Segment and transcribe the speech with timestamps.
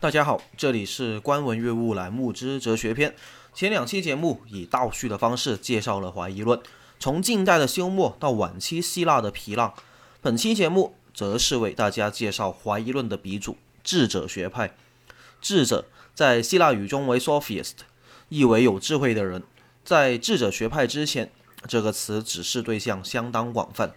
[0.00, 3.16] 大家好，这里是观文阅物栏目之哲学篇。
[3.52, 6.60] 前两期节目以倒叙的方式介绍了怀疑论，
[7.00, 9.74] 从近代的休谟到晚期希腊的皮浪。
[10.22, 14.76] 本期节目则是为大家介绍怀疑论的鼻祖智者学派。
[15.40, 17.72] 智者在希腊语中为 sophist，
[18.28, 19.42] 意为有智慧的人。
[19.84, 21.32] 在智者学派之前，
[21.66, 23.92] 这个词指示对象相当广泛，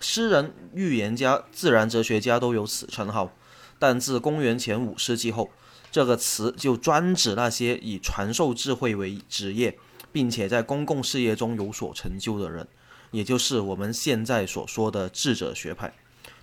[0.00, 3.32] 诗人、预言家、自然哲学家都有此称号。
[3.78, 5.50] 但自公元前五世纪后，
[5.90, 9.78] 这个词就专指那些以传授智慧为职业，
[10.12, 12.66] 并且在公共事业中有所成就的人，
[13.10, 15.92] 也就是我们现在所说的智者学派。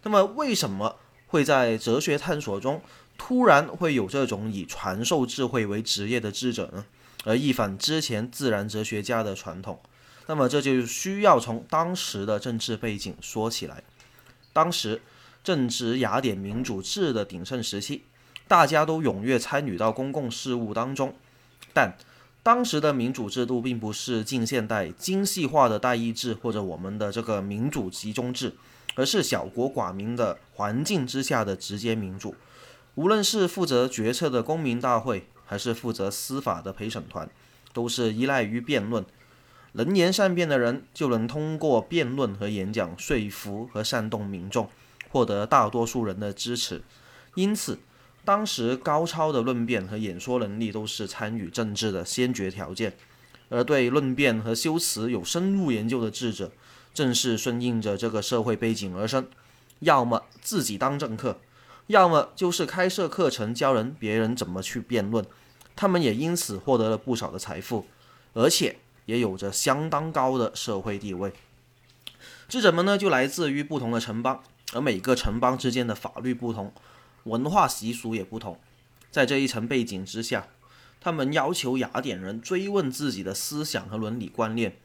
[0.03, 0.95] 那么，为什么
[1.27, 2.81] 会在哲学探索中
[3.17, 6.85] 突然会有这种以传授智慧为职业的智者呢？
[7.23, 9.79] 而一反之前自然哲学家的传统？
[10.27, 13.81] 那么，这就需要从当时的政治背景说起来。
[14.53, 15.01] 当时。
[15.43, 18.03] 正值雅典民主制的鼎盛时期，
[18.47, 21.13] 大家都踊跃参与到公共事务当中。
[21.73, 21.97] 但
[22.41, 28.53] 当时的民主制度并不是近现代精细化的代议制或者我们的这个民主集中制，
[28.95, 32.35] 而是小国寡民的环境之下的直接民主。
[32.95, 37.29] 无论是负责决策的公民大会，还是负责司法的陪审团，
[37.73, 39.05] 都是依赖于辩论。
[39.73, 44.69] 能言善辩的人就能通过辩论和演讲说服和煽动民众。
[45.13, 46.81] 获得大多数人的支持，
[47.35, 47.77] 因此，
[48.25, 52.97] 当时高超的论辩和演说能力都是参与政治的先决条件。
[53.49, 56.51] 而对论辩和修辞有深入研究的智者，
[56.95, 59.27] 正是顺应着这个社会背景而生，
[59.81, 61.39] 要么自己当政客，
[61.85, 65.23] 要么就是开设课程教人别人怎么去辩论。
[65.75, 67.85] 他们也因此获得了不少的财富，
[68.33, 71.31] 而且也有着相当高的社会地位。
[72.49, 74.41] 智者们呢，就来自于不同的城邦。
[74.73, 76.73] 而每个城邦之间的法律不同，
[77.23, 78.59] 文化习俗也不同，
[79.11, 80.47] 在这一层背景之下，
[80.99, 84.75] 他们要求雅典人追问自己的思想和伦理观念，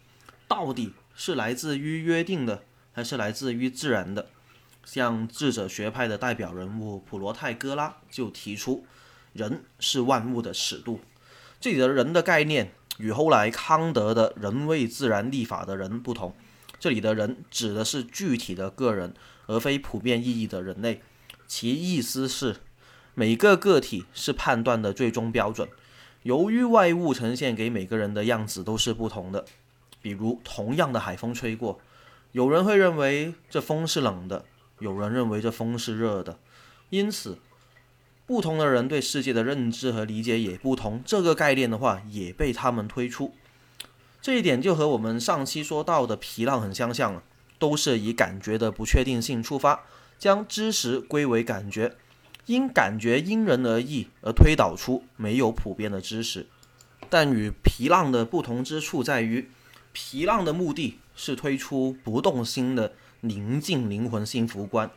[0.46, 2.62] 到底是来自于约定的，
[2.92, 4.28] 还是来自于自然的？
[4.84, 8.86] 像智者学派的代表人物普罗泰戈拉就提出，
[9.32, 11.00] 人是万物的尺度。
[11.60, 16.34] 这里的人的概念与后来康德的人为自然立法的人不同，
[16.78, 19.12] 这里的人指的是具体的个人。
[19.48, 21.00] 而非普遍意义的人类，
[21.48, 22.58] 其意思是
[23.14, 25.68] 每个个体是判断的最终标准。
[26.22, 29.44] 由于外物呈现给每个人的样子都是不同的，
[30.00, 31.80] 比如同样的海风吹过，
[32.32, 34.44] 有人会认为这风是冷的，
[34.78, 36.38] 有人认为这风是热的。
[36.90, 37.38] 因此，
[38.26, 41.02] 不同的人对世界的认知和理解也不同。
[41.06, 43.32] 这个概念的话，也被他们推出。
[44.20, 47.22] 这一点就和我们上期说到的皮浪很相像了。
[47.58, 49.82] 都是以感觉的不确定性出发，
[50.18, 51.96] 将知识归为感觉，
[52.46, 56.46] 因感觉因人而异而推导出没有普遍的知识。
[57.10, 59.50] 但与皮浪的不同之处在于，
[59.92, 62.92] 皮浪的目的是推出不动心的
[63.22, 64.90] 宁静灵魂幸福观，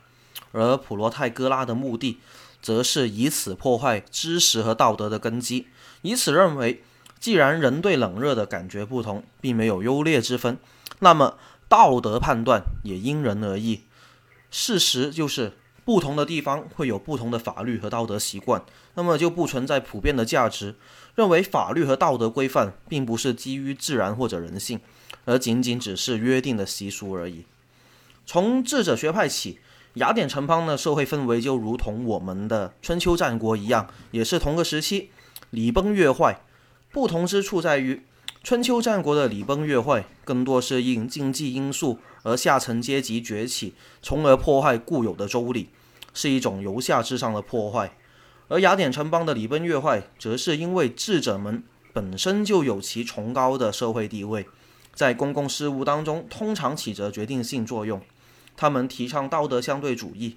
[0.52, 2.20] 而普罗泰戈拉的目的，
[2.62, 5.68] 则是以此破坏知识和道德的根基，
[6.02, 6.84] 以此认为，
[7.20, 10.58] 既然人对冷热的感觉不同，并没有优劣之分，
[11.00, 11.38] 那么。
[11.72, 13.84] 道德判断也因人而异，
[14.50, 15.54] 事实就是
[15.86, 18.62] 不同的地方会有不同的法律和道德习惯，
[18.96, 20.76] 那么就不存在普遍的价值。
[21.16, 24.82] 认为法律和道德规范并不是基于自然或者人性，
[25.24, 27.46] 而仅仅只是约定的习俗而已。
[28.26, 29.60] 从智者学派起，
[29.94, 35.12] 雅典城邦的社会氛围就如同我们的春秋战国一样，也是同个时期，
[35.52, 36.42] 礼崩乐坏。
[36.92, 38.02] 不同之处在于。
[38.44, 45.70] 春秋战国的礼崩乐坏，更多是因经济因素而下层阶级崛起，从而破坏固有的周礼，
[46.12, 47.92] 是一种由下至上的破坏；
[48.48, 51.64] 而雅典城邦的礼崩乐坏，则是因为智者们
[51.94, 54.48] 本身就有其崇高的社会地位，
[54.96, 58.02] 在公共事务当中通常起着决定性作用。
[58.58, 60.36] 他们提倡道德相对主义，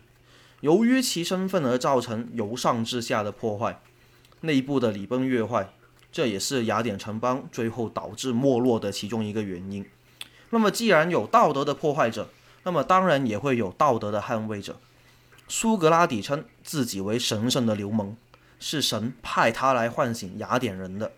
[0.60, 3.80] 由于其身份而造成由上至下的破坏，
[4.42, 5.72] 内部的礼崩乐坏。
[6.14, 9.84] 这也是雅典城邦最后导致没落的其中一个原因。
[10.50, 12.28] 那么，既然有道德的破坏者，
[12.62, 14.78] 那么当然也会有道德的捍卫者。
[15.48, 18.14] 苏格拉底称自己为神圣的流氓，
[18.60, 21.10] 是神派他来唤醒雅典人的。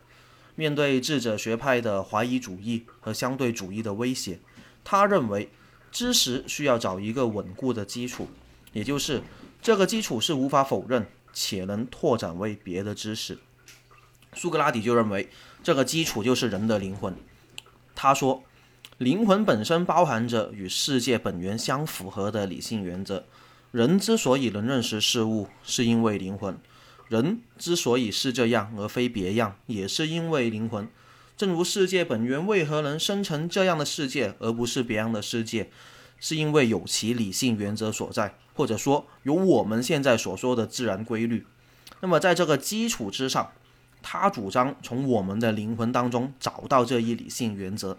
[0.54, 4.38] 面对智者学派的怀疑主义和相对主义的威胁，
[4.82, 5.50] 他认为
[5.92, 8.28] 知识需要找一个稳固的基础，
[8.72, 9.20] 也就是
[9.60, 13.36] 这个基础是无法否认且能拓展为别的知识。
[14.36, 15.28] 苏格拉底就认为，
[15.62, 17.16] 这个基础就是人的灵魂。
[17.94, 18.44] 他说，
[18.98, 23.24] 灵魂本身包含着与世界本源相符合的理性原则。
[23.72, 26.58] 人之所以能认识事物，是因为灵魂。
[27.08, 30.86] 人之所以是这样而非别样，也是因为灵魂。
[31.36, 35.70] 正如世界本源为何能生成这样的世界而不是别样的世界，
[36.18, 41.46] 是因为有其理性原则所在，或者说有我们现在所说的自然规律。
[42.00, 43.52] 那么在这个基础之上，
[44.08, 47.98] 他主张从我们的灵魂当中找到这一理性原则，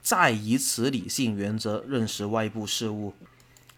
[0.00, 3.12] 再以此理性原则认识外部事物。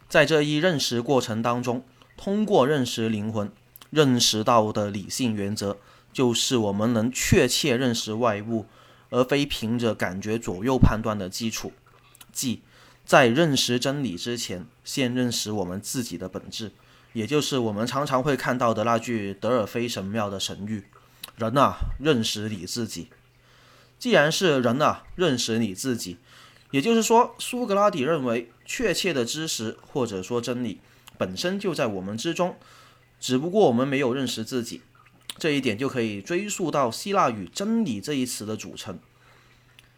[0.09, 1.83] 在这一认识过程当中，
[2.17, 3.51] 通过认识灵魂。
[3.91, 5.77] 认识到的理性原则，
[6.13, 8.67] 就是我们能确切认识外物，
[9.11, 11.73] 而非凭着感觉左右判断的基础。
[12.33, 12.63] 即
[13.05, 16.73] 在认识真理之前，先认识我们自己的本质，
[17.13, 20.83] 也就是我们常常会看到的那句德尔菲神庙的神谕
[21.37, 23.09] ：“人啊，认识你自己。”
[23.99, 26.19] 既然是人啊，认识你自己，
[26.73, 30.81] 也就是说，苏格拉底认为，确切的知识或者说真理
[31.17, 32.57] 本身就在我们之中。
[33.19, 34.83] 只不过我们没有认识自己，
[35.39, 38.99] 这一点就可以追溯到希腊语“真理”这一词的组成。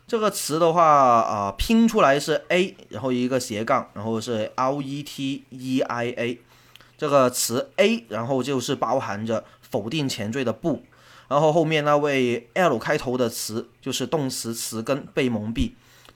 [0.06, 6.38] 这个词的话，啊，拼出来是 a，然后一个斜杠，然后是 l e t e i a。
[6.96, 10.84] 这个词 a，然后就是包含着否定前缀的不，
[11.28, 15.72] 然后后面那位 l 开头的词就是动词词根被蒙蔽。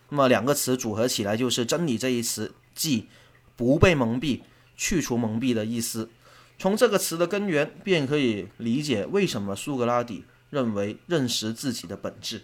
[0.08, 3.08] 那么两个词组合起来就是“真理”这一词，即
[3.56, 4.40] 不被蒙蔽、
[4.76, 6.10] 去除蒙蔽的意思。
[6.58, 12.42] 从这个词的根源，便可以理解为什么苏格拉底认为认识自己的本质，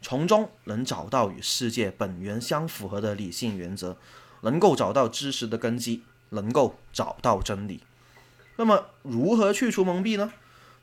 [0.00, 3.96] 从中能找到与世界本源相符合的理性原则，
[4.42, 7.82] 能够找到知识的根基，能够找到真理。
[8.56, 10.32] 那么，如何去除蒙蔽呢？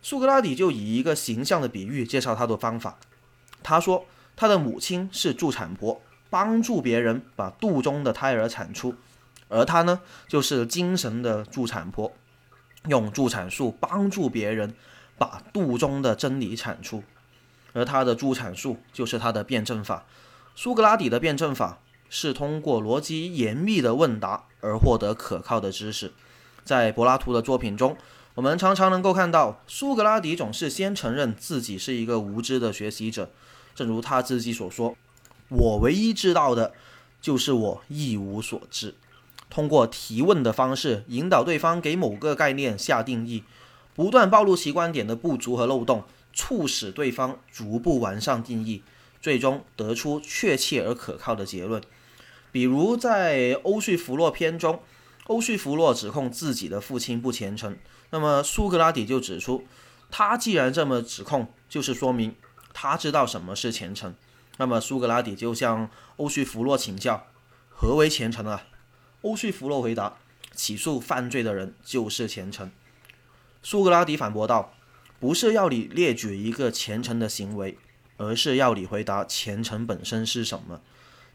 [0.07, 2.98] 苏格拉底就以一个形象的比喻介绍他的方法。
[3.62, 4.06] 他说，
[4.38, 8.95] 他的母亲是助产婆，帮助别人把肚中的胎儿产出，
[9.50, 10.00] 而他呢，
[10.30, 12.13] 就是精神的助产婆。
[12.88, 14.74] 用助产术帮助别人
[15.18, 17.03] 把肚中的真理产出，
[17.74, 20.06] 而他的助产术就是他的辩证法。
[20.56, 21.80] 苏格拉底的辩证法
[22.10, 26.13] 是通过逻辑严密的问答而获得可靠的知识。
[26.63, 27.98] 在柏拉图的作品中，
[28.38, 33.31] 我们常常能够看到苏格拉底总是先承认自己是一个无知的学习者，
[33.74, 34.95] 正如他自己所说
[35.50, 36.72] ：“我唯一知道的
[37.19, 38.94] 就是我一无所知。”
[39.50, 43.44] 通过提问的方式引导对方给某个概念下定义，
[43.95, 48.84] 不断暴露其观点的不足和漏洞，促使对方逐步完善定义，
[49.19, 51.81] 最终得出确切而可靠的结论。
[52.51, 54.80] 比如在《欧叙弗洛篇》中，
[55.27, 57.77] 欧绪弗洛指控自己的父亲不虔诚，
[58.09, 59.65] 那么苏格拉底就指出，
[60.09, 62.35] 他既然这么指控，就是说明
[62.74, 64.15] 他知道什么是虔诚。
[64.57, 67.27] 那么苏格拉底就向欧绪弗洛请教，
[67.69, 68.63] 何为虔诚啊？
[69.21, 70.18] 欧绪弗洛回答
[70.56, 72.71] ：“起诉犯罪的人就是虔诚。”
[73.62, 74.74] 苏格拉底反驳道
[75.19, 77.77] ：“不是要你列举一个虔诚的行为，
[78.15, 80.81] 而是要你回答虔诚本身是什么。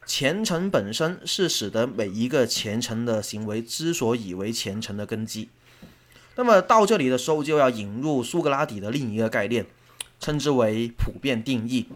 [0.05, 5.49] 虔诚本身是使得每一个虔诚的行为之所以为虔诚的根基。”
[6.37, 9.67] 那么到这里的时候，就要引入苏格拉底的另一个概念，
[10.19, 11.89] 称之为普遍定义。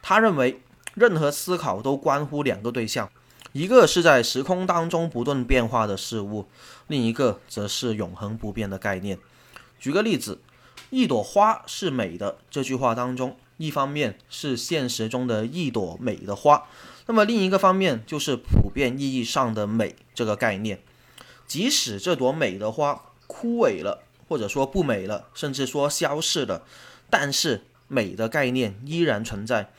[0.00, 0.60] 他认为，
[0.94, 3.10] 任何思考都关乎两个对象。
[3.52, 6.46] 一个是在时空当中不断变化的事物，
[6.86, 9.18] 另一个则是永恒不变的概念。
[9.78, 10.40] 举个例子
[10.90, 16.64] ，“一朵花是美的”这句话当中，一方面是现实中的一朵美的花，
[17.08, 20.80] 那么另一个方面就是普遍意义上的美这个概念。
[21.48, 26.62] 即使这朵美的花枯萎了，或者说不美了，甚至说消逝了，
[27.10, 29.72] 但是美的概念依然存在。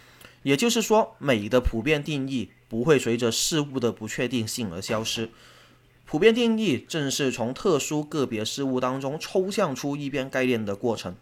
[0.44, 2.50] 也就是说，美的普遍定义。
[2.70, 5.32] 不会随着事物的不确定性而消失。
[6.06, 11.16] 普遍定义正是从特殊个别事物当中抽象出一边概念的过程。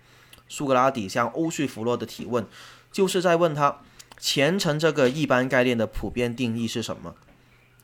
[0.50, 2.46] 苏格拉底向欧绪弗洛的提问，
[2.92, 3.80] 就是在问他
[4.17, 7.15] 虔诚这个一般概念的普遍定义是什么。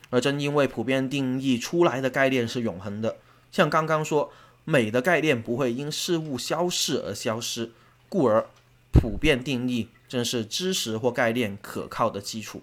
[0.09, 3.17] 而正因为普遍定义出来的概念是永恒的，
[3.51, 4.31] 像刚刚说
[4.63, 7.71] 美的概念不会因事物消逝而消失，
[8.09, 8.45] 故而
[8.91, 12.61] 普遍定义正是知识或概念可靠的基础。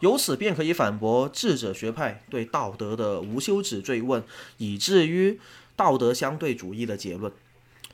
[0.00, 4.22] 由此便可以反驳智者学派对道德的无休止追问，
[4.58, 5.40] 以至于
[5.74, 7.32] 道德相对主义的结论。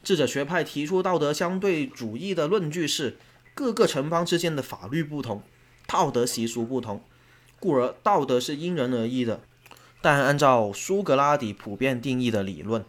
[0.02, 3.16] 智者学派提出道德相对主义的论据是：
[3.55, 5.43] 各个城邦之间的法律不同，
[5.87, 7.05] 道德习俗不同，
[7.61, 9.41] 故而道德是因人而异的。
[10.01, 12.85] 但按照苏格拉底普遍定义的理论，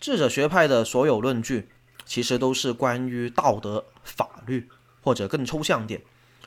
[0.00, 1.68] 智者学派的所有论据
[2.04, 4.68] 其实都是关于道德、法律，
[5.02, 6.02] 或者更抽象点。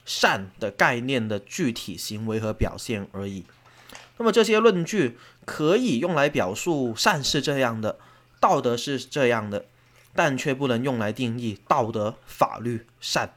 [0.06, 3.44] 善的概念的具体行为和表现而已。
[4.18, 7.98] 那么这些论据可以用来表述善是这样的，
[8.40, 9.66] 道德是这样的，
[10.14, 13.34] 但却不能用来定义道德、法律、善。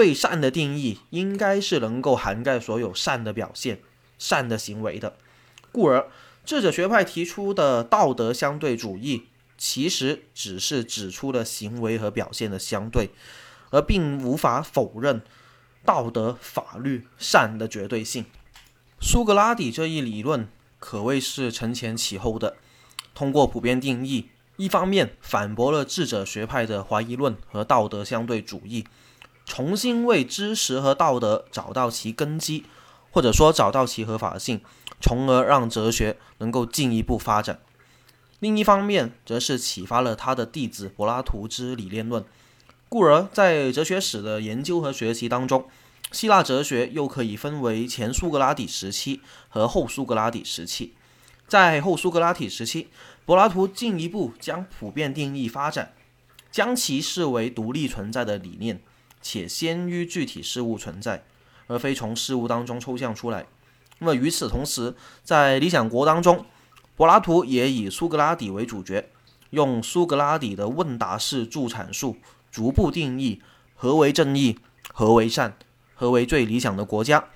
[0.00, 3.82] 对善的定义，应该是能够涵盖所有善的表现、
[4.18, 5.18] 善的行为的。
[5.70, 6.08] 故而，
[6.42, 9.24] 智者学派提出的道德相对主义，
[9.58, 13.10] 其实只是指出了行为和表现的相对，
[13.68, 15.20] 而并无法否认
[15.84, 18.24] 道德、法律、善的绝对性。
[19.02, 22.56] 苏格拉底这一理论可谓是承前启后的，
[23.14, 28.86] 通过普遍定义，一方面反驳了智者学派的怀疑论和道德相对主义，
[29.50, 32.66] 重新为知识和道德找到其根基，
[33.10, 34.60] 或者说找到其合法性。
[35.00, 37.58] 从而让哲学能够进一步发展。
[38.38, 42.24] 另一方面，则是启发了他的弟子柏拉图之理念论。
[42.88, 45.64] 故而，在哲学史的研究和学习当中，
[46.12, 50.94] 希腊哲学又可以分为前苏格拉底时期和后苏格拉底时期。
[51.48, 52.88] 在后苏格拉底时期，
[53.24, 55.94] 柏拉图进一步将普遍定义发展，
[56.52, 58.80] 将其视为独立存在的理念，
[59.20, 61.24] 且先于具体事物存在，
[61.66, 63.46] 而非从事物当中抽象出来。
[63.98, 66.46] 那么与此同时，在《理想国》当中，
[66.96, 69.10] 柏拉图也以苏格拉底为主角，
[69.50, 72.16] 用苏格拉底的问答式助阐述，
[72.50, 73.42] 逐步定义
[73.74, 74.58] 何为正义、
[74.92, 75.56] 何为善、
[75.94, 77.26] 何为最理想的国家。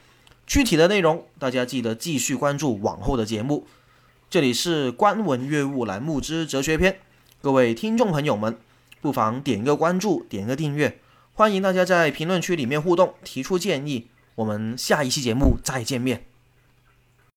[0.46, 3.66] 具体的内容，大家记得继续关注往后的节目。
[4.28, 6.98] 这里是观文阅物栏目之哲学篇，
[7.40, 8.58] 各位听众朋友们，
[9.00, 10.98] 不妨点个关注，点个订阅，
[11.36, 14.06] 欢迎大家在评论区里面互动，提出建议。
[14.36, 16.26] 我们下一期节目再见面。